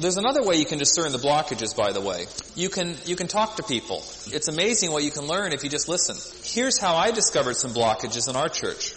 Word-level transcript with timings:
There's 0.00 0.16
another 0.16 0.42
way 0.42 0.56
you 0.56 0.64
can 0.64 0.78
discern 0.78 1.12
the 1.12 1.18
blockages, 1.18 1.76
by 1.76 1.92
the 1.92 2.00
way. 2.00 2.24
You 2.54 2.70
can, 2.70 2.96
you 3.04 3.16
can 3.16 3.28
talk 3.28 3.56
to 3.56 3.62
people. 3.62 3.98
It's 4.32 4.48
amazing 4.48 4.92
what 4.92 5.04
you 5.04 5.10
can 5.10 5.26
learn 5.26 5.52
if 5.52 5.62
you 5.62 5.68
just 5.68 5.90
listen. 5.90 6.16
Here's 6.42 6.78
how 6.78 6.96
I 6.96 7.10
discovered 7.10 7.56
some 7.56 7.72
blockages 7.72 8.26
in 8.26 8.34
our 8.34 8.48
church. 8.48 8.94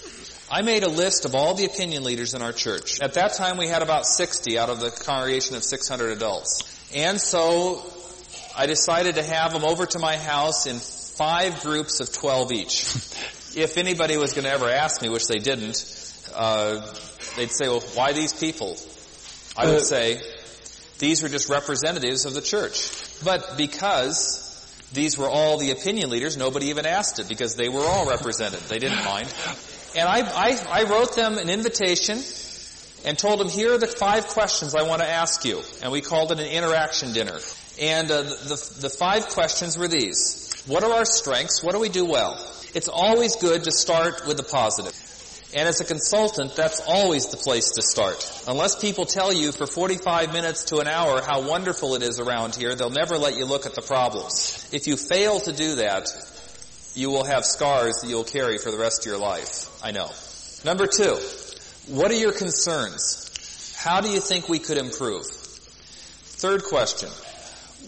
I 0.49 0.61
made 0.61 0.83
a 0.83 0.87
list 0.87 1.25
of 1.25 1.35
all 1.35 1.55
the 1.55 1.65
opinion 1.65 2.05
leaders 2.05 2.33
in 2.35 2.41
our 2.41 2.53
church. 2.53 3.01
At 3.01 3.15
that 3.15 3.33
time 3.33 3.57
we 3.57 3.67
had 3.67 3.81
about 3.81 4.05
60 4.05 4.57
out 4.57 4.69
of 4.69 4.79
the 4.79 4.91
congregation 4.91 5.57
of 5.57 5.63
600 5.65 6.11
adults. 6.11 6.63
And 6.95 7.19
so 7.19 7.83
I 8.55 8.65
decided 8.65 9.15
to 9.15 9.23
have 9.23 9.51
them 9.51 9.65
over 9.65 9.85
to 9.85 9.99
my 9.99 10.15
house 10.15 10.67
in 10.67 10.77
five 10.77 11.61
groups 11.63 11.99
of 11.99 12.13
12 12.13 12.51
each. 12.53 12.85
if 13.57 13.77
anybody 13.77 14.15
was 14.15 14.31
going 14.31 14.45
to 14.45 14.51
ever 14.51 14.69
ask 14.69 15.01
me, 15.01 15.09
which 15.09 15.27
they 15.27 15.39
didn't, 15.39 15.83
uh, 16.33 16.79
they'd 17.35 17.51
say, 17.51 17.67
well, 17.67 17.81
why 17.93 18.13
these 18.13 18.31
people? 18.31 18.77
I 19.57 19.65
would 19.65 19.81
uh, 19.81 19.83
say, 19.83 20.21
these 20.99 21.23
were 21.23 21.29
just 21.29 21.49
representatives 21.49 22.25
of 22.25 22.33
the 22.33 22.41
church. 22.41 22.91
But 23.23 23.57
because 23.57 24.39
these 24.93 25.17
were 25.17 25.29
all 25.29 25.57
the 25.57 25.71
opinion 25.71 26.09
leaders, 26.09 26.37
nobody 26.37 26.67
even 26.67 26.85
asked 26.85 27.19
it 27.19 27.27
because 27.27 27.55
they 27.55 27.69
were 27.69 27.81
all 27.81 28.07
represented. 28.07 28.59
They 28.61 28.79
didn't 28.79 29.03
mind. 29.03 29.33
And 29.95 30.07
I, 30.07 30.21
I, 30.21 30.81
I 30.81 30.83
wrote 30.83 31.15
them 31.15 31.37
an 31.37 31.49
invitation 31.49 32.19
and 33.05 33.17
told 33.17 33.39
them, 33.39 33.49
here 33.49 33.73
are 33.73 33.77
the 33.77 33.87
five 33.87 34.27
questions 34.27 34.75
I 34.75 34.83
want 34.83 35.01
to 35.01 35.09
ask 35.09 35.45
you. 35.45 35.61
And 35.81 35.91
we 35.91 36.01
called 36.01 36.31
it 36.31 36.39
an 36.39 36.47
interaction 36.47 37.13
dinner. 37.13 37.39
And 37.81 38.09
uh, 38.09 38.23
the, 38.23 38.77
the 38.81 38.89
five 38.89 39.27
questions 39.29 39.77
were 39.77 39.87
these. 39.87 40.63
What 40.67 40.83
are 40.83 40.91
our 40.91 41.05
strengths? 41.05 41.63
What 41.63 41.73
do 41.73 41.79
we 41.79 41.89
do 41.89 42.05
well? 42.05 42.33
It's 42.73 42.87
always 42.87 43.35
good 43.35 43.65
to 43.65 43.71
start 43.71 44.25
with 44.27 44.37
the 44.37 44.43
positive. 44.43 44.93
And 45.55 45.67
as 45.67 45.79
a 45.81 45.85
consultant, 45.85 46.55
that's 46.55 46.81
always 46.87 47.27
the 47.27 47.37
place 47.37 47.71
to 47.71 47.81
start. 47.83 48.43
Unless 48.47 48.79
people 48.79 49.05
tell 49.05 49.31
you 49.31 49.51
for 49.51 49.67
45 49.67 50.33
minutes 50.33 50.65
to 50.65 50.79
an 50.79 50.87
hour 50.87 51.21
how 51.21 51.47
wonderful 51.47 51.93
it 51.93 52.01
is 52.01 52.19
around 52.19 52.55
here, 52.55 52.73
they'll 52.75 52.89
never 52.89 53.17
let 53.17 53.37
you 53.37 53.45
look 53.45 53.67
at 53.67 53.75
the 53.75 53.83
problems. 53.83 54.67
If 54.71 54.87
you 54.87 54.97
fail 54.97 55.39
to 55.41 55.53
do 55.53 55.75
that, 55.75 56.09
you 56.95 57.09
will 57.09 57.23
have 57.23 57.45
scars 57.45 58.01
that 58.01 58.09
you'll 58.09 58.23
carry 58.23 58.57
for 58.57 58.71
the 58.71 58.77
rest 58.77 59.01
of 59.01 59.05
your 59.05 59.19
life. 59.19 59.69
I 59.83 59.91
know. 59.91 60.09
Number 60.65 60.87
two, 60.87 61.17
what 61.87 62.09
are 62.09 62.15
your 62.15 62.31
concerns? 62.31 63.75
How 63.77 64.01
do 64.01 64.09
you 64.09 64.19
think 64.19 64.49
we 64.49 64.59
could 64.59 64.77
improve? 64.77 65.25
Third 65.25 66.63
question, 66.63 67.09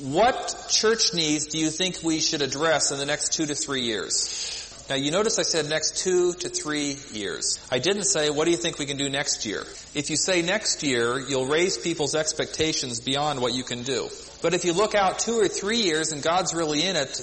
what 0.02 0.68
church 0.70 1.14
needs 1.14 1.48
do 1.48 1.58
you 1.58 1.70
think 1.70 2.04
we 2.04 2.20
should 2.20 2.42
address 2.42 2.92
in 2.92 3.00
the 3.00 3.06
next 3.06 3.34
two 3.34 3.46
to 3.46 3.56
three 3.56 3.82
years? 3.82 4.65
Now 4.88 4.96
you 4.96 5.10
notice 5.10 5.40
I 5.40 5.42
said 5.42 5.68
next 5.68 5.98
two 5.98 6.34
to 6.34 6.50
three 6.50 6.98
years. 7.12 7.60
I 7.72 7.80
didn't 7.80 8.04
say, 8.04 8.30
what 8.30 8.46
do 8.46 8.52
you 8.52 8.58
think 8.58 8.78
we 8.78 8.86
can 8.86 8.98
do 8.98 9.10
next 9.10 9.44
year? 9.44 9.64
If 9.96 10.12
you 10.12 10.16
say 10.16 10.44
next 10.44 10.84
year, 10.84 11.20
you'll 11.20 11.48
raise 11.48 11.78
people's 11.78 12.14
expectations 12.14 13.00
beyond 13.00 13.42
what 13.42 13.56
you 13.56 13.64
can 13.64 13.82
do. 13.82 14.10
But 14.44 14.54
if 14.54 14.64
you 14.64 14.74
look 14.74 14.94
out 14.94 15.18
two 15.18 15.40
or 15.40 15.48
three 15.48 15.80
years 15.80 16.12
and 16.12 16.22
God's 16.22 16.54
really 16.54 16.86
in 16.86 16.96
it, 16.96 17.20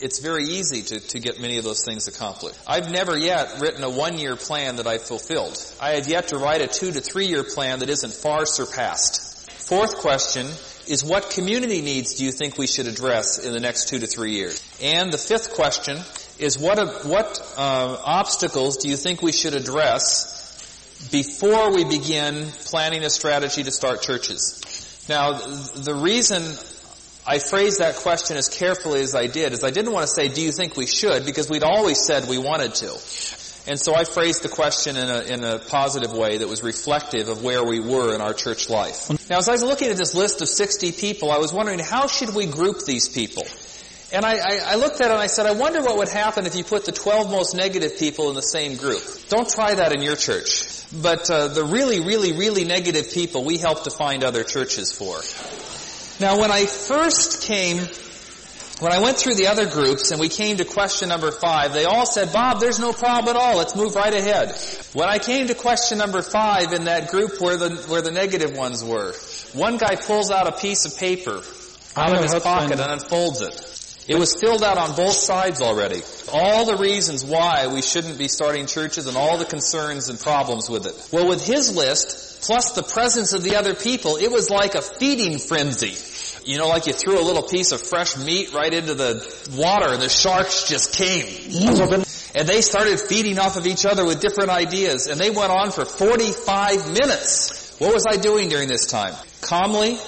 it's 0.00 0.20
very 0.20 0.44
easy 0.44 0.82
to, 0.82 1.00
to 1.00 1.18
get 1.18 1.40
many 1.40 1.58
of 1.58 1.64
those 1.64 1.84
things 1.84 2.06
accomplished. 2.06 2.58
I've 2.68 2.90
never 2.90 3.18
yet 3.18 3.60
written 3.60 3.82
a 3.82 3.90
one-year 3.90 4.36
plan 4.36 4.76
that 4.76 4.86
I've 4.86 5.02
fulfilled. 5.02 5.58
I 5.80 5.96
have 5.96 6.06
yet 6.06 6.28
to 6.28 6.38
write 6.38 6.60
a 6.60 6.68
two 6.68 6.92
to 6.92 7.00
three-year 7.00 7.42
plan 7.42 7.80
that 7.80 7.90
isn't 7.90 8.12
far 8.12 8.46
surpassed. 8.46 9.50
Fourth 9.50 9.96
question 9.96 10.46
is 10.86 11.04
what 11.04 11.30
community 11.30 11.82
needs 11.82 12.14
do 12.14 12.24
you 12.24 12.32
think 12.32 12.58
we 12.58 12.66
should 12.66 12.86
address 12.86 13.38
in 13.44 13.52
the 13.52 13.60
next 13.60 13.88
two 13.88 13.98
to 13.98 14.06
three 14.06 14.32
years? 14.32 14.62
And 14.80 15.12
the 15.12 15.18
fifth 15.18 15.54
question 15.54 15.98
is 16.42 16.58
what, 16.58 16.78
what 17.06 17.54
uh, 17.56 17.96
obstacles 18.04 18.78
do 18.78 18.88
you 18.88 18.96
think 18.96 19.22
we 19.22 19.32
should 19.32 19.54
address 19.54 21.08
before 21.10 21.72
we 21.72 21.84
begin 21.84 22.46
planning 22.64 23.04
a 23.04 23.10
strategy 23.10 23.62
to 23.62 23.70
start 23.70 24.02
churches? 24.02 25.06
Now, 25.08 25.32
the 25.32 25.94
reason 25.94 26.42
I 27.26 27.38
phrased 27.38 27.78
that 27.78 27.96
question 27.96 28.36
as 28.36 28.48
carefully 28.48 29.00
as 29.00 29.14
I 29.14 29.26
did 29.26 29.52
is 29.52 29.62
I 29.62 29.70
didn't 29.70 29.92
want 29.92 30.06
to 30.06 30.12
say, 30.12 30.28
do 30.28 30.42
you 30.42 30.52
think 30.52 30.76
we 30.76 30.86
should? 30.86 31.24
Because 31.24 31.48
we'd 31.48 31.62
always 31.62 32.04
said 32.04 32.28
we 32.28 32.38
wanted 32.38 32.74
to. 32.76 32.98
And 33.64 33.78
so 33.78 33.94
I 33.94 34.02
phrased 34.02 34.42
the 34.42 34.48
question 34.48 34.96
in 34.96 35.08
a, 35.08 35.20
in 35.20 35.44
a 35.44 35.58
positive 35.60 36.12
way 36.12 36.38
that 36.38 36.48
was 36.48 36.64
reflective 36.64 37.28
of 37.28 37.44
where 37.44 37.62
we 37.64 37.78
were 37.78 38.12
in 38.12 38.20
our 38.20 38.34
church 38.34 38.68
life. 38.68 39.08
Now 39.30 39.38
as 39.38 39.48
I 39.48 39.52
was 39.52 39.62
looking 39.62 39.88
at 39.88 39.96
this 39.96 40.16
list 40.16 40.42
of 40.42 40.48
60 40.48 40.90
people, 40.92 41.30
I 41.30 41.38
was 41.38 41.52
wondering 41.52 41.78
how 41.78 42.08
should 42.08 42.34
we 42.34 42.46
group 42.46 42.84
these 42.84 43.08
people? 43.08 43.44
And 44.12 44.26
I, 44.26 44.34
I, 44.34 44.60
I, 44.66 44.74
looked 44.74 45.00
at 45.00 45.06
it 45.06 45.12
and 45.12 45.20
I 45.20 45.26
said, 45.26 45.46
I 45.46 45.52
wonder 45.52 45.80
what 45.80 45.96
would 45.96 46.10
happen 46.10 46.44
if 46.44 46.54
you 46.54 46.64
put 46.64 46.84
the 46.84 46.92
12 46.92 47.30
most 47.30 47.54
negative 47.54 47.98
people 47.98 48.28
in 48.28 48.34
the 48.34 48.42
same 48.42 48.76
group. 48.76 49.02
Don't 49.28 49.48
try 49.48 49.74
that 49.74 49.94
in 49.94 50.02
your 50.02 50.16
church. 50.16 50.84
But 51.00 51.30
uh, 51.30 51.48
the 51.48 51.64
really, 51.64 52.00
really, 52.00 52.32
really 52.32 52.64
negative 52.64 53.10
people, 53.12 53.42
we 53.44 53.56
help 53.56 53.84
to 53.84 53.90
find 53.90 54.22
other 54.22 54.44
churches 54.44 54.92
for. 54.92 55.16
Now, 56.22 56.38
when 56.38 56.50
I 56.50 56.66
first 56.66 57.44
came, 57.44 57.78
when 58.80 58.92
I 58.92 59.00
went 59.00 59.16
through 59.16 59.36
the 59.36 59.46
other 59.46 59.66
groups 59.70 60.10
and 60.10 60.20
we 60.20 60.28
came 60.28 60.58
to 60.58 60.66
question 60.66 61.08
number 61.08 61.30
five, 61.30 61.72
they 61.72 61.86
all 61.86 62.04
said, 62.04 62.34
Bob, 62.34 62.60
there's 62.60 62.78
no 62.78 62.92
problem 62.92 63.34
at 63.34 63.40
all. 63.40 63.56
Let's 63.56 63.74
move 63.74 63.94
right 63.94 64.12
ahead. 64.12 64.54
When 64.92 65.08
I 65.08 65.20
came 65.20 65.46
to 65.46 65.54
question 65.54 65.96
number 65.96 66.20
five 66.20 66.74
in 66.74 66.84
that 66.84 67.08
group 67.08 67.40
where 67.40 67.56
the, 67.56 67.70
where 67.88 68.02
the 68.02 68.10
negative 68.10 68.54
ones 68.54 68.84
were, 68.84 69.14
one 69.54 69.78
guy 69.78 69.96
pulls 69.96 70.30
out 70.30 70.48
a 70.48 70.52
piece 70.52 70.84
of 70.84 70.98
paper 70.98 71.42
out 71.96 72.14
of 72.14 72.22
his 72.22 72.34
pocket 72.42 72.78
and 72.78 72.92
unfolds 72.92 73.40
it. 73.40 73.81
It 74.08 74.16
was 74.16 74.34
filled 74.40 74.64
out 74.64 74.78
on 74.78 74.96
both 74.96 75.14
sides 75.14 75.60
already. 75.60 76.02
All 76.32 76.64
the 76.64 76.76
reasons 76.76 77.24
why 77.24 77.68
we 77.68 77.82
shouldn't 77.82 78.18
be 78.18 78.26
starting 78.26 78.66
churches 78.66 79.06
and 79.06 79.16
all 79.16 79.38
the 79.38 79.44
concerns 79.44 80.08
and 80.08 80.18
problems 80.18 80.68
with 80.68 80.86
it. 80.86 81.08
Well, 81.12 81.28
with 81.28 81.46
his 81.46 81.74
list, 81.74 82.42
plus 82.42 82.72
the 82.72 82.82
presence 82.82 83.32
of 83.32 83.44
the 83.44 83.54
other 83.56 83.74
people, 83.74 84.16
it 84.16 84.32
was 84.32 84.50
like 84.50 84.74
a 84.74 84.82
feeding 84.82 85.38
frenzy. 85.38 85.94
You 86.44 86.58
know, 86.58 86.66
like 86.66 86.88
you 86.88 86.92
threw 86.92 87.20
a 87.20 87.22
little 87.22 87.44
piece 87.44 87.70
of 87.70 87.80
fresh 87.80 88.16
meat 88.16 88.52
right 88.52 88.72
into 88.74 88.94
the 88.94 89.22
water 89.56 89.92
and 89.92 90.02
the 90.02 90.08
sharks 90.08 90.68
just 90.68 90.94
came. 90.94 91.26
And 92.34 92.48
they 92.48 92.62
started 92.62 92.98
feeding 92.98 93.38
off 93.38 93.56
of 93.56 93.66
each 93.68 93.86
other 93.86 94.04
with 94.04 94.20
different 94.20 94.50
ideas 94.50 95.06
and 95.06 95.20
they 95.20 95.30
went 95.30 95.52
on 95.52 95.70
for 95.70 95.84
45 95.84 96.90
minutes. 96.90 97.76
What 97.78 97.94
was 97.94 98.04
I 98.08 98.16
doing 98.16 98.48
during 98.48 98.68
this 98.68 98.86
time? 98.86 99.14
Calmly, 99.42 99.98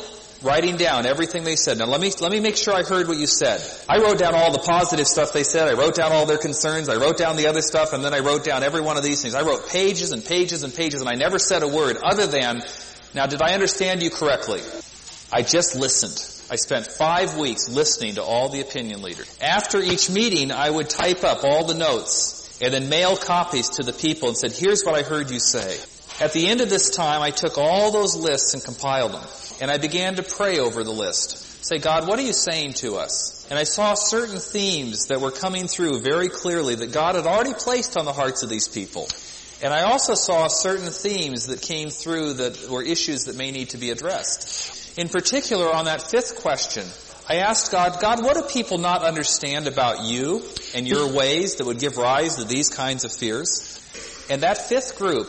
writing 0.44 0.76
down 0.76 1.06
everything 1.06 1.42
they 1.42 1.56
said. 1.56 1.78
Now 1.78 1.86
let 1.86 2.00
me, 2.00 2.12
let 2.20 2.30
me 2.30 2.38
make 2.38 2.56
sure 2.56 2.74
I 2.74 2.82
heard 2.82 3.08
what 3.08 3.16
you 3.16 3.26
said. 3.26 3.62
I 3.88 3.98
wrote 3.98 4.18
down 4.18 4.34
all 4.34 4.52
the 4.52 4.58
positive 4.58 5.06
stuff 5.06 5.32
they 5.32 5.42
said. 5.42 5.66
I 5.68 5.72
wrote 5.72 5.94
down 5.94 6.12
all 6.12 6.26
their 6.26 6.38
concerns. 6.38 6.88
I 6.88 6.96
wrote 6.96 7.16
down 7.16 7.36
the 7.36 7.48
other 7.48 7.62
stuff 7.62 7.92
and 7.92 8.04
then 8.04 8.14
I 8.14 8.20
wrote 8.20 8.44
down 8.44 8.62
every 8.62 8.82
one 8.82 8.96
of 8.96 9.02
these 9.02 9.22
things. 9.22 9.34
I 9.34 9.42
wrote 9.42 9.68
pages 9.68 10.12
and 10.12 10.24
pages 10.24 10.62
and 10.62 10.74
pages 10.74 11.00
and 11.00 11.08
I 11.08 11.14
never 11.14 11.38
said 11.38 11.62
a 11.62 11.68
word 11.68 11.96
other 11.96 12.26
than, 12.26 12.62
now 13.14 13.26
did 13.26 13.42
I 13.42 13.54
understand 13.54 14.02
you 14.02 14.10
correctly? 14.10 14.60
I 15.32 15.42
just 15.42 15.74
listened. 15.74 16.30
I 16.50 16.56
spent 16.56 16.86
five 16.86 17.38
weeks 17.38 17.70
listening 17.70 18.16
to 18.16 18.22
all 18.22 18.50
the 18.50 18.60
opinion 18.60 19.02
leaders. 19.02 19.34
After 19.40 19.80
each 19.80 20.10
meeting, 20.10 20.52
I 20.52 20.68
would 20.68 20.90
type 20.90 21.24
up 21.24 21.42
all 21.42 21.64
the 21.64 21.74
notes 21.74 22.58
and 22.60 22.72
then 22.72 22.88
mail 22.90 23.16
copies 23.16 23.70
to 23.70 23.82
the 23.82 23.94
people 23.94 24.28
and 24.28 24.36
said, 24.36 24.52
here's 24.52 24.84
what 24.84 24.94
I 24.94 25.02
heard 25.02 25.30
you 25.30 25.40
say. 25.40 25.78
At 26.20 26.32
the 26.32 26.46
end 26.46 26.60
of 26.60 26.70
this 26.70 26.90
time, 26.90 27.22
I 27.22 27.30
took 27.30 27.58
all 27.58 27.90
those 27.90 28.14
lists 28.14 28.54
and 28.54 28.62
compiled 28.62 29.12
them. 29.12 29.24
And 29.60 29.70
I 29.70 29.78
began 29.78 30.16
to 30.16 30.22
pray 30.22 30.58
over 30.58 30.82
the 30.84 30.90
list. 30.90 31.64
Say, 31.64 31.78
God, 31.78 32.06
what 32.06 32.18
are 32.18 32.22
you 32.22 32.32
saying 32.32 32.74
to 32.74 32.96
us? 32.96 33.46
And 33.48 33.58
I 33.58 33.64
saw 33.64 33.94
certain 33.94 34.38
themes 34.38 35.06
that 35.06 35.20
were 35.20 35.30
coming 35.30 35.66
through 35.66 36.00
very 36.00 36.28
clearly 36.28 36.74
that 36.74 36.92
God 36.92 37.14
had 37.14 37.26
already 37.26 37.54
placed 37.54 37.96
on 37.96 38.04
the 38.04 38.12
hearts 38.12 38.42
of 38.42 38.50
these 38.50 38.68
people. 38.68 39.08
And 39.62 39.72
I 39.72 39.82
also 39.82 40.14
saw 40.14 40.48
certain 40.48 40.90
themes 40.90 41.46
that 41.46 41.62
came 41.62 41.88
through 41.88 42.34
that 42.34 42.68
were 42.68 42.82
issues 42.82 43.24
that 43.24 43.36
may 43.36 43.50
need 43.50 43.70
to 43.70 43.78
be 43.78 43.90
addressed. 43.90 44.98
In 44.98 45.08
particular, 45.08 45.72
on 45.72 45.86
that 45.86 46.02
fifth 46.02 46.42
question, 46.42 46.84
I 47.28 47.36
asked 47.36 47.72
God, 47.72 48.00
God, 48.00 48.22
what 48.22 48.34
do 48.34 48.42
people 48.42 48.78
not 48.78 49.02
understand 49.02 49.66
about 49.66 50.04
you 50.04 50.42
and 50.74 50.86
your 50.86 51.10
ways 51.14 51.56
that 51.56 51.66
would 51.66 51.78
give 51.78 51.96
rise 51.96 52.36
to 52.36 52.44
these 52.44 52.68
kinds 52.68 53.04
of 53.04 53.12
fears? 53.12 53.80
And 54.28 54.42
that 54.42 54.58
fifth 54.58 54.98
group 54.98 55.28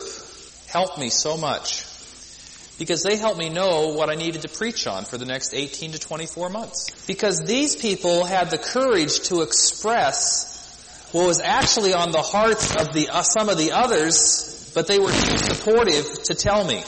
helped 0.68 0.98
me 0.98 1.08
so 1.08 1.38
much 1.38 1.86
because 2.78 3.02
they 3.02 3.16
helped 3.16 3.38
me 3.38 3.48
know 3.48 3.88
what 3.88 4.10
I 4.10 4.14
needed 4.14 4.42
to 4.42 4.48
preach 4.48 4.86
on 4.86 5.04
for 5.04 5.18
the 5.18 5.24
next 5.24 5.54
18 5.54 5.92
to 5.92 5.98
24 5.98 6.50
months. 6.50 7.06
Because 7.06 7.40
these 7.40 7.76
people 7.76 8.24
had 8.24 8.50
the 8.50 8.58
courage 8.58 9.20
to 9.28 9.42
express 9.42 10.56
what 11.12 11.26
was 11.26 11.40
actually 11.40 11.94
on 11.94 12.10
the 12.10 12.22
hearts 12.22 12.74
of 12.74 12.92
the 12.92 13.08
uh, 13.08 13.22
some 13.22 13.48
of 13.48 13.56
the 13.56 13.72
others, 13.72 14.70
but 14.74 14.86
they 14.86 14.98
were 14.98 15.12
too 15.12 15.38
supportive 15.38 16.22
to 16.24 16.34
tell 16.34 16.64
me. 16.64 16.82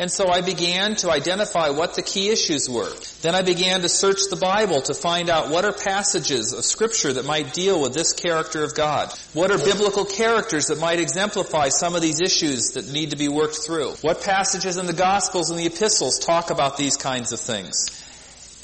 And 0.00 0.10
so 0.10 0.30
I 0.30 0.40
began 0.40 0.96
to 0.96 1.10
identify 1.10 1.68
what 1.68 1.92
the 1.92 2.00
key 2.00 2.30
issues 2.30 2.70
were. 2.70 2.90
Then 3.20 3.34
I 3.34 3.42
began 3.42 3.82
to 3.82 3.88
search 3.90 4.20
the 4.30 4.36
Bible 4.36 4.80
to 4.80 4.94
find 4.94 5.28
out 5.28 5.50
what 5.50 5.66
are 5.66 5.74
passages 5.74 6.54
of 6.54 6.64
scripture 6.64 7.12
that 7.12 7.26
might 7.26 7.52
deal 7.52 7.82
with 7.82 7.92
this 7.92 8.14
character 8.14 8.64
of 8.64 8.74
God. 8.74 9.12
What 9.34 9.50
are 9.50 9.58
biblical 9.58 10.06
characters 10.06 10.68
that 10.68 10.80
might 10.80 11.00
exemplify 11.00 11.68
some 11.68 11.94
of 11.94 12.00
these 12.00 12.18
issues 12.18 12.70
that 12.70 12.90
need 12.90 13.10
to 13.10 13.18
be 13.18 13.28
worked 13.28 13.58
through? 13.58 13.90
What 14.00 14.22
passages 14.22 14.78
in 14.78 14.86
the 14.86 14.94
Gospels 14.94 15.50
and 15.50 15.58
the 15.58 15.66
epistles 15.66 16.18
talk 16.18 16.48
about 16.48 16.78
these 16.78 16.96
kinds 16.96 17.32
of 17.32 17.40
things? 17.40 17.90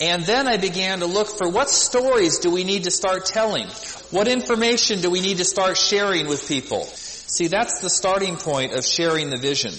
And 0.00 0.24
then 0.24 0.48
I 0.48 0.56
began 0.56 1.00
to 1.00 1.06
look 1.06 1.28
for 1.28 1.50
what 1.50 1.68
stories 1.68 2.38
do 2.38 2.50
we 2.50 2.64
need 2.64 2.84
to 2.84 2.90
start 2.90 3.26
telling? 3.26 3.66
What 4.10 4.26
information 4.26 5.02
do 5.02 5.10
we 5.10 5.20
need 5.20 5.36
to 5.36 5.44
start 5.44 5.76
sharing 5.76 6.28
with 6.28 6.48
people? 6.48 6.84
See, 6.84 7.48
that's 7.48 7.80
the 7.80 7.90
starting 7.90 8.36
point 8.36 8.72
of 8.72 8.86
sharing 8.86 9.28
the 9.28 9.36
vision 9.36 9.74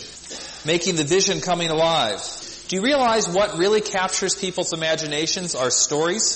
making 0.68 0.98
the 0.98 1.04
vision 1.06 1.40
coming 1.40 1.70
alive. 1.70 2.20
Do 2.68 2.76
you 2.76 2.82
realize 2.82 3.30
what 3.30 3.58
really 3.58 3.80
captures 3.80 4.36
people's 4.36 4.74
imaginations 4.74 5.56
are 5.56 5.72
stories? 5.72 6.36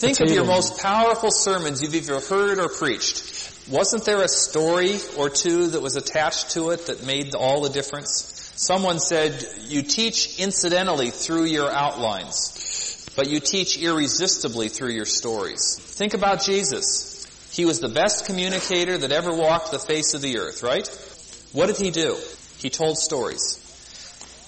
Think 0.00 0.20
of 0.20 0.28
your 0.28 0.44
most 0.44 0.82
powerful 0.82 1.30
sermons 1.30 1.80
you've 1.80 1.94
either 1.94 2.18
heard 2.18 2.58
or 2.58 2.68
preached. 2.68 3.68
Wasn't 3.70 4.04
there 4.04 4.22
a 4.22 4.28
story 4.28 4.98
or 5.16 5.30
two 5.30 5.68
that 5.68 5.80
was 5.80 5.94
attached 5.94 6.50
to 6.50 6.70
it 6.70 6.86
that 6.86 7.06
made 7.06 7.36
all 7.36 7.62
the 7.62 7.70
difference? 7.70 8.52
Someone 8.56 8.98
said, 8.98 9.46
you 9.68 9.82
teach 9.82 10.40
incidentally 10.40 11.10
through 11.10 11.44
your 11.44 11.70
outlines, 11.70 13.08
but 13.14 13.28
you 13.28 13.38
teach 13.38 13.78
irresistibly 13.80 14.68
through 14.68 14.90
your 14.90 15.06
stories. 15.06 15.78
Think 15.78 16.14
about 16.14 16.42
Jesus. 16.42 17.24
He 17.52 17.64
was 17.64 17.78
the 17.78 17.88
best 17.88 18.26
communicator 18.26 18.98
that 18.98 19.12
ever 19.12 19.32
walked 19.32 19.70
the 19.70 19.78
face 19.78 20.14
of 20.14 20.22
the 20.22 20.38
earth, 20.38 20.64
right? 20.64 20.88
What 21.52 21.68
did 21.68 21.76
he 21.76 21.92
do? 21.92 22.18
He 22.64 22.70
told 22.70 22.96
stories. 22.96 23.60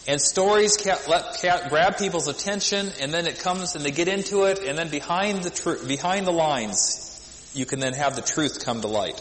And 0.08 0.18
stories 0.18 0.86
let, 1.06 1.68
grab 1.68 1.98
people's 1.98 2.28
attention, 2.28 2.88
and 2.98 3.12
then 3.12 3.26
it 3.26 3.40
comes, 3.40 3.76
and 3.76 3.84
they 3.84 3.90
get 3.90 4.08
into 4.08 4.44
it, 4.44 4.58
and 4.60 4.78
then 4.78 4.88
behind 4.88 5.42
the 5.42 5.50
tr- 5.50 5.86
behind 5.86 6.26
the 6.26 6.32
lines, 6.32 7.50
you 7.54 7.66
can 7.66 7.78
then 7.78 7.92
have 7.92 8.16
the 8.16 8.22
truth 8.22 8.64
come 8.64 8.80
to 8.80 8.86
light. 8.86 9.20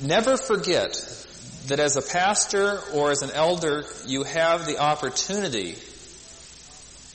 Never 0.00 0.36
forget 0.36 0.92
that 1.66 1.80
as 1.80 1.96
a 1.96 2.02
pastor 2.02 2.78
or 2.94 3.10
as 3.10 3.22
an 3.22 3.32
elder, 3.32 3.86
you 4.06 4.22
have 4.22 4.66
the 4.66 4.78
opportunity 4.78 5.74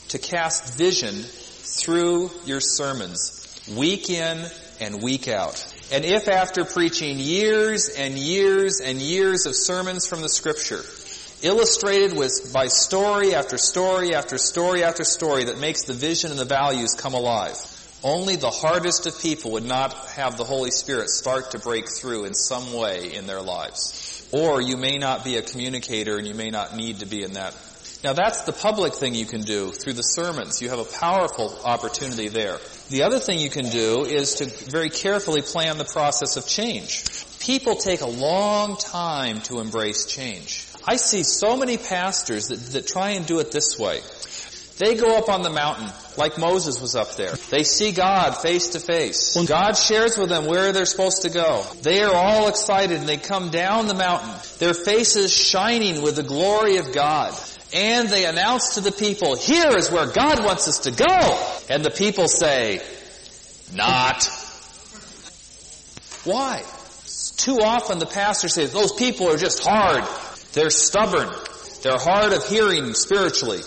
to 0.09 0.17
cast 0.17 0.77
vision 0.77 1.15
through 1.15 2.31
your 2.45 2.59
sermons, 2.59 3.61
week 3.77 4.09
in 4.09 4.43
and 4.81 5.01
week 5.01 5.29
out. 5.29 5.73
And 5.89 6.03
if 6.03 6.27
after 6.27 6.65
preaching 6.65 7.17
years 7.17 7.87
and 7.87 8.15
years 8.15 8.81
and 8.81 9.01
years 9.01 9.45
of 9.45 9.55
sermons 9.55 10.05
from 10.05 10.21
the 10.21 10.27
scripture, 10.27 10.83
illustrated 11.41 12.17
with 12.17 12.51
by 12.53 12.67
story 12.67 13.35
after 13.35 13.57
story 13.57 14.15
after 14.15 14.37
story 14.37 14.83
after 14.83 15.03
story 15.03 15.45
that 15.45 15.59
makes 15.59 15.83
the 15.83 15.93
vision 15.93 16.31
and 16.31 16.39
the 16.39 16.45
values 16.45 16.95
come 16.97 17.13
alive. 17.13 17.55
Only 18.03 18.35
the 18.35 18.49
hardest 18.49 19.07
of 19.07 19.19
people 19.19 19.51
would 19.51 19.65
not 19.65 19.93
have 20.09 20.37
the 20.37 20.43
Holy 20.43 20.71
Spirit 20.71 21.09
start 21.09 21.51
to 21.51 21.59
break 21.59 21.85
through 21.89 22.25
in 22.25 22.33
some 22.33 22.73
way 22.73 23.13
in 23.13 23.27
their 23.27 23.41
lives. 23.41 24.27
Or 24.31 24.61
you 24.61 24.77
may 24.77 24.97
not 24.97 25.23
be 25.23 25.37
a 25.37 25.41
communicator 25.41 26.17
and 26.17 26.27
you 26.27 26.35
may 26.35 26.49
not 26.49 26.75
need 26.75 26.99
to 26.99 27.05
be 27.05 27.23
in 27.23 27.33
that. 27.33 27.55
Now 28.03 28.13
that's 28.13 28.41
the 28.43 28.53
public 28.53 28.93
thing 28.93 29.15
you 29.15 29.25
can 29.25 29.41
do 29.41 29.71
through 29.71 29.93
the 29.93 30.03
sermons. 30.03 30.61
You 30.61 30.69
have 30.69 30.79
a 30.79 30.85
powerful 30.99 31.57
opportunity 31.63 32.27
there. 32.27 32.57
The 32.89 33.03
other 33.03 33.19
thing 33.19 33.39
you 33.39 33.49
can 33.49 33.69
do 33.69 34.05
is 34.05 34.35
to 34.35 34.45
very 34.45 34.89
carefully 34.89 35.41
plan 35.41 35.77
the 35.77 35.85
process 35.85 36.37
of 36.37 36.47
change. 36.47 37.05
People 37.39 37.75
take 37.75 38.01
a 38.01 38.07
long 38.07 38.77
time 38.77 39.41
to 39.41 39.59
embrace 39.59 40.05
change. 40.05 40.66
I 40.87 40.95
see 40.95 41.23
so 41.23 41.57
many 41.57 41.77
pastors 41.77 42.47
that, 42.47 42.59
that 42.71 42.87
try 42.87 43.11
and 43.11 43.25
do 43.25 43.39
it 43.39 43.51
this 43.51 43.77
way. 43.77 43.99
They 44.77 44.95
go 44.95 45.17
up 45.17 45.27
on 45.27 45.41
the 45.41 45.49
mountain 45.49 45.89
like 46.17 46.37
Moses 46.37 46.79
was 46.79 46.95
up 46.95 47.15
there. 47.15 47.33
They 47.49 47.63
see 47.63 47.91
God 47.91 48.37
face 48.37 48.69
to 48.69 48.79
face. 48.79 49.35
God 49.47 49.73
shares 49.73 50.17
with 50.17 50.29
them 50.29 50.45
where 50.45 50.71
they're 50.71 50.85
supposed 50.85 51.23
to 51.23 51.29
go. 51.29 51.65
They 51.81 52.03
are 52.03 52.13
all 52.13 52.47
excited 52.47 52.99
and 52.99 53.09
they 53.09 53.17
come 53.17 53.49
down 53.49 53.87
the 53.87 53.95
mountain, 53.95 54.33
their 54.59 54.75
faces 54.75 55.33
shining 55.33 56.03
with 56.03 56.15
the 56.15 56.23
glory 56.23 56.77
of 56.77 56.93
God. 56.93 57.33
And 57.73 58.07
they 58.07 58.25
announce 58.25 58.75
to 58.75 58.81
the 58.81 58.91
people, 58.91 59.35
here 59.35 59.75
is 59.75 59.91
where 59.91 60.05
God 60.07 60.45
wants 60.45 60.67
us 60.67 60.79
to 60.81 60.91
go. 60.91 61.65
And 61.69 61.83
the 61.83 61.91
people 61.91 62.27
say, 62.27 62.81
not. 63.73 64.25
Why? 66.23 66.63
Too 67.35 67.59
often 67.61 67.99
the 67.99 68.05
pastor 68.05 68.47
says, 68.47 68.71
those 68.71 68.93
people 68.93 69.29
are 69.29 69.37
just 69.37 69.63
hard. 69.65 70.03
They're 70.57 70.71
stubborn. 70.71 71.29
They're 71.83 71.99
hard 71.99 72.33
of 72.33 72.43
hearing 72.47 72.95
spiritually. 72.95 73.61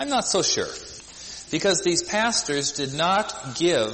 I'm 0.00 0.08
not 0.08 0.26
so 0.26 0.42
sure. 0.42 0.66
Because 1.52 1.84
these 1.84 2.02
pastors 2.02 2.72
did 2.72 2.94
not 2.94 3.54
give 3.54 3.92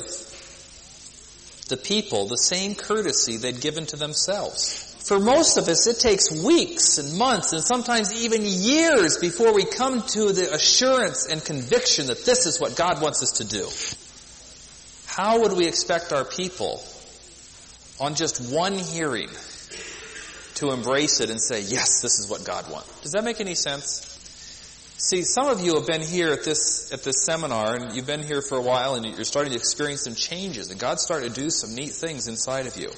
the 1.68 1.76
people 1.76 2.26
the 2.26 2.38
same 2.38 2.74
courtesy 2.74 3.36
they'd 3.36 3.60
given 3.60 3.84
to 3.88 3.96
themselves. 3.96 4.96
For 5.06 5.20
most 5.20 5.58
of 5.58 5.68
us, 5.68 5.86
it 5.86 6.00
takes 6.00 6.32
weeks 6.32 6.96
and 6.96 7.18
months 7.18 7.52
and 7.52 7.62
sometimes 7.62 8.24
even 8.24 8.46
years 8.46 9.18
before 9.18 9.52
we 9.52 9.66
come 9.66 10.00
to 10.00 10.32
the 10.32 10.54
assurance 10.54 11.28
and 11.30 11.44
conviction 11.44 12.06
that 12.06 12.24
this 12.24 12.46
is 12.46 12.58
what 12.58 12.76
God 12.76 13.02
wants 13.02 13.22
us 13.22 13.32
to 13.32 13.44
do. 13.44 13.68
How 15.06 15.42
would 15.42 15.52
we 15.52 15.66
expect 15.66 16.14
our 16.14 16.24
people 16.24 16.82
on 18.00 18.14
just 18.14 18.50
one 18.50 18.78
hearing 18.78 19.28
to 20.56 20.72
embrace 20.72 21.20
it 21.20 21.30
and 21.30 21.40
say, 21.40 21.60
yes, 21.60 22.02
this 22.02 22.18
is 22.18 22.28
what 22.28 22.44
God 22.44 22.70
wants? 22.70 23.00
Does 23.00 23.12
that 23.12 23.24
make 23.24 23.40
any 23.40 23.54
sense? 23.54 24.12
See, 24.98 25.22
some 25.22 25.48
of 25.48 25.60
you 25.60 25.74
have 25.74 25.86
been 25.86 26.00
here 26.00 26.32
at 26.32 26.44
this, 26.44 26.90
at 26.92 27.04
this 27.04 27.24
seminar 27.24 27.76
and 27.76 27.94
you've 27.94 28.06
been 28.06 28.22
here 28.22 28.40
for 28.40 28.56
a 28.56 28.62
while 28.62 28.94
and 28.94 29.04
you're 29.04 29.24
starting 29.24 29.52
to 29.52 29.58
experience 29.58 30.02
some 30.02 30.14
changes 30.14 30.70
and 30.70 30.80
God's 30.80 31.02
starting 31.02 31.32
to 31.32 31.40
do 31.40 31.50
some 31.50 31.74
neat 31.74 31.92
things 31.92 32.28
inside 32.28 32.66
of 32.66 32.76
you. 32.76 32.90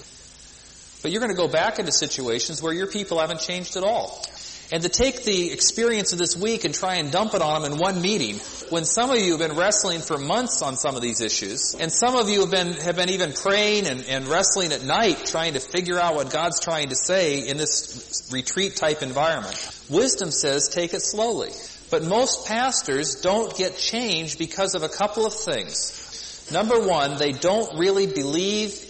But 1.03 1.11
you're 1.11 1.21
going 1.21 1.33
to 1.33 1.37
go 1.37 1.49
back 1.49 1.79
into 1.79 1.93
situations 1.93 2.63
where 2.63 2.73
your 2.73 2.87
people 2.87 3.19
haven't 3.19 3.41
changed 3.41 3.77
at 3.77 3.83
all. 3.83 4.25
And 4.71 4.83
to 4.83 4.91
take 4.91 5.25
the 5.25 5.51
experience 5.51 6.13
of 6.13 6.19
this 6.19 6.37
week 6.37 6.65
and 6.65 6.75
try 6.75 6.97
and 6.97 7.11
dump 7.11 7.33
it 7.33 7.41
on 7.41 7.63
them 7.63 7.73
in 7.73 7.79
one 7.79 8.03
meeting, 8.03 8.37
when 8.69 8.85
some 8.85 9.11
of 9.11 9.19
you 9.19 9.31
have 9.39 9.41
been 9.41 9.57
wrestling 9.57 10.01
for 10.01 10.19
months 10.19 10.61
on 10.61 10.77
some 10.77 10.95
of 10.95 11.01
these 11.01 11.23
issues, 11.23 11.75
and 11.75 11.91
some 11.91 12.17
of 12.17 12.29
you 12.29 12.41
have 12.41 12.51
been, 12.51 12.75
have 12.75 12.97
been 12.97 13.09
even 13.09 13.33
praying 13.33 13.87
and, 13.87 14.05
and 14.05 14.27
wrestling 14.27 14.73
at 14.73 14.85
night 14.85 15.25
trying 15.25 15.55
to 15.55 15.61
figure 15.61 15.99
out 15.99 16.17
what 16.17 16.31
God's 16.31 16.61
trying 16.61 16.91
to 16.91 16.97
say 16.97 17.49
in 17.49 17.57
this 17.57 18.29
retreat 18.31 18.77
type 18.77 19.03
environment. 19.03 19.57
Wisdom 19.89 20.31
says 20.31 20.69
take 20.69 20.93
it 20.93 21.01
slowly. 21.01 21.51
But 21.91 22.05
most 22.05 22.47
pastors 22.47 23.23
don't 23.23 23.57
get 23.57 23.79
changed 23.79 24.39
because 24.39 24.75
of 24.75 24.83
a 24.83 24.89
couple 24.91 25.25
of 25.25 25.33
things. 25.33 26.49
Number 26.53 26.79
one, 26.79 27.17
they 27.17 27.33
don't 27.33 27.79
really 27.79 28.07
believe 28.07 28.85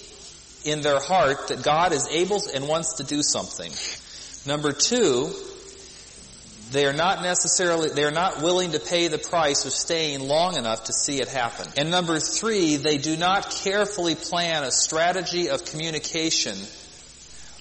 in 0.65 0.81
their 0.81 0.99
heart 0.99 1.49
that 1.49 1.63
God 1.63 1.93
is 1.93 2.09
able 2.11 2.43
and 2.53 2.67
wants 2.67 2.95
to 2.95 3.05
do 3.05 3.23
something. 3.23 3.71
Number 4.47 4.73
two, 4.73 5.33
they 6.71 6.87
are 6.87 6.93
not 6.93 7.23
necessarily, 7.23 7.89
they 7.89 8.05
are 8.05 8.11
not 8.11 8.43
willing 8.43 8.73
to 8.73 8.81
pay 8.81 9.09
the 9.09 9.19
price 9.19 9.65
of 9.65 9.73
staying 9.73 10.21
long 10.21 10.57
enough 10.57 10.85
to 10.85 10.93
see 10.93 11.21
it 11.21 11.29
happen. 11.29 11.67
And 11.77 11.91
number 11.91 12.19
three, 12.19 12.77
they 12.77 12.99
do 12.99 13.17
not 13.17 13.51
carefully 13.51 14.15
plan 14.15 14.65
a 14.65 14.71
strategy 14.71 15.49
of 15.49 15.65
communication 15.65 16.57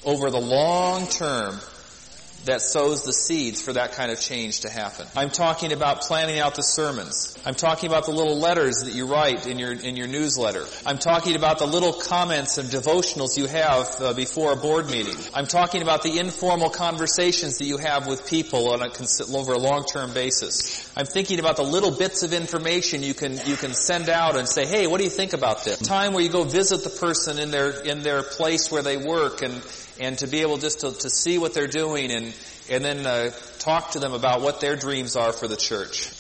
over 0.04 0.30
the 0.30 0.42
long 0.42 1.08
term 1.08 1.60
that 2.46 2.62
sows 2.62 3.04
the 3.04 3.14
seeds 3.14 3.62
for 3.62 3.74
that 3.74 3.94
kind 3.94 4.12
of 4.12 4.20
change 4.20 4.62
to 4.62 4.70
happen. 4.70 5.06
I'm 5.16 5.30
talking 5.30 5.74
about 5.74 6.02
planning 6.02 6.40
out 6.40 6.56
the 6.56 6.62
sermons. 6.62 7.38
I'm 7.46 7.56
talking 7.56 7.90
about 7.90 8.06
the 8.06 8.12
little 8.12 8.38
letters 8.38 8.84
that 8.84 8.94
you 8.94 9.06
write 9.06 9.48
in 9.48 9.60
your 9.60 9.72
in 9.72 9.98
your 9.98 10.08
newsletter. 10.08 10.66
I'm 10.86 10.98
talking 10.98 11.36
about 11.36 11.60
the 11.60 11.66
little 11.66 11.94
comments 11.94 12.58
and 12.58 12.70
devotionals 12.70 13.38
you 13.38 13.48
have 13.48 14.02
uh, 14.02 14.14
before 14.14 14.54
a 14.54 14.56
board 14.56 14.90
meeting. 14.90 15.16
I'm 15.34 15.48
talking 15.48 15.82
about 15.82 16.04
the 16.04 16.20
informal 16.20 16.70
conversations 16.70 17.58
that 17.58 17.66
you 17.66 17.78
have 17.78 18.08
with 18.08 18.28
people 18.28 18.72
on 18.72 18.82
a 18.82 18.92
over 19.36 19.54
a 19.54 19.60
long-term 19.60 20.14
basis. 20.14 20.92
I'm 20.96 21.06
thinking 21.06 21.40
about 21.40 21.58
the 21.58 21.64
little 21.64 21.92
bits 21.92 22.24
of 22.24 22.34
information 22.34 23.04
you 23.04 23.14
can 23.14 23.40
you 23.46 23.56
can 23.56 23.74
send 23.74 24.10
out 24.10 24.36
and 24.36 24.48
say, 24.48 24.66
"Hey, 24.66 24.88
what 24.88 24.98
do 25.00 25.04
you 25.04 25.10
think 25.10 25.34
about 25.34 25.64
this?" 25.64 25.80
Time 25.80 26.14
where 26.14 26.24
you 26.24 26.30
go 26.30 26.44
visit 26.44 26.84
the 26.84 26.90
person 26.90 27.40
in 27.40 27.52
their 27.52 27.72
in 27.82 28.04
their 28.04 28.24
place 28.24 28.72
where 28.72 28.82
they 28.82 28.98
work 28.98 29.42
and 29.42 29.62
and 30.00 30.18
to 30.20 30.28
be 30.28 30.42
able 30.42 30.58
just 30.58 30.82
to, 30.82 30.92
to 30.92 31.10
see 31.10 31.38
what 31.38 31.54
they're 31.54 31.68
doing 31.68 32.12
and 32.12 32.34
and 32.70 32.84
then 32.84 33.06
uh, 33.06 33.32
talk 33.60 33.92
to 33.92 34.00
them 34.00 34.14
about 34.14 34.42
what 34.42 34.60
their 34.60 34.76
dreams 34.76 35.16
are 35.16 35.32
for 35.32 35.48
the 35.48 35.56
church. 35.56 36.12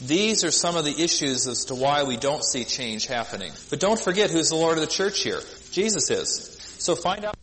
These 0.00 0.44
are 0.44 0.50
some 0.50 0.76
of 0.76 0.84
the 0.84 1.02
issues 1.02 1.46
as 1.46 1.66
to 1.66 1.74
why 1.74 2.02
we 2.02 2.16
don't 2.16 2.44
see 2.44 2.64
change 2.64 3.06
happening. 3.06 3.52
But 3.70 3.80
don't 3.80 3.98
forget 3.98 4.30
who's 4.30 4.50
the 4.50 4.56
Lord 4.56 4.76
of 4.76 4.82
the 4.82 4.90
church 4.90 5.22
here. 5.22 5.40
Jesus 5.70 6.10
is. 6.10 6.58
So 6.78 6.94
find 6.94 7.24
out. 7.24 7.34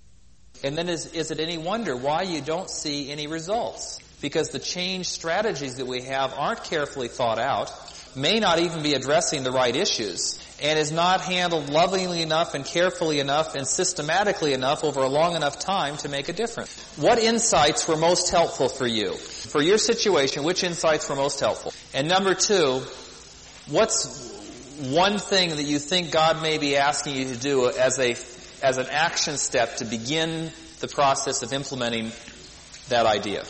And 0.63 0.77
then 0.77 0.87
is, 0.87 1.07
is 1.13 1.31
it 1.31 1.39
any 1.39 1.57
wonder 1.57 1.95
why 1.95 2.21
you 2.21 2.41
don't 2.41 2.69
see 2.69 3.11
any 3.11 3.27
results? 3.27 3.99
Because 4.21 4.49
the 4.49 4.59
change 4.59 5.07
strategies 5.07 5.75
that 5.75 5.87
we 5.87 6.03
have 6.03 6.33
aren't 6.33 6.63
carefully 6.63 7.07
thought 7.07 7.39
out, 7.39 7.71
may 8.15 8.39
not 8.39 8.59
even 8.59 8.83
be 8.83 8.93
addressing 8.93 9.43
the 9.43 9.51
right 9.51 9.75
issues, 9.75 10.39
and 10.63 10.79
is 10.79 10.93
not 10.93 11.19
handled 11.19 11.69
lovingly 11.69 12.21
enough 12.21 12.53
and 12.53 12.65
carefully 12.65 13.19
enough 13.19 13.53
and 13.53 13.67
systematically 13.67 14.53
enough 14.53 14.85
over 14.85 15.01
a 15.01 15.09
long 15.09 15.35
enough 15.35 15.59
time 15.59 15.97
to 15.97 16.07
make 16.07 16.29
a 16.29 16.33
difference. 16.33 16.73
What 16.95 17.19
insights 17.19 17.85
were 17.85 17.97
most 17.97 18.31
helpful 18.31 18.69
for 18.69 18.87
you? 18.87 19.13
For 19.13 19.61
your 19.61 19.77
situation, 19.77 20.43
which 20.43 20.63
insights 20.63 21.09
were 21.09 21.17
most 21.17 21.41
helpful? 21.41 21.73
And 21.93 22.07
number 22.07 22.33
two, 22.33 22.81
what's 23.67 24.31
one 24.79 25.19
thing 25.19 25.49
that 25.49 25.63
you 25.63 25.79
think 25.79 26.11
God 26.11 26.41
may 26.41 26.57
be 26.57 26.77
asking 26.77 27.15
you 27.15 27.25
to 27.25 27.37
do 27.37 27.69
as 27.69 27.99
a, 27.99 28.15
as 28.65 28.77
an 28.77 28.87
action 28.89 29.37
step 29.37 29.75
to 29.77 29.85
begin 29.85 30.49
the 30.79 30.87
process 30.87 31.43
of 31.43 31.51
implementing 31.51 32.13
that 32.87 33.05
idea? 33.05 33.43